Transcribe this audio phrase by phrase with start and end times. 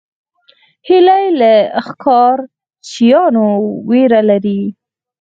[0.87, 1.51] هیلۍ له
[1.85, 2.37] ښکار
[2.87, 3.45] چیانو
[3.87, 4.61] ویره لري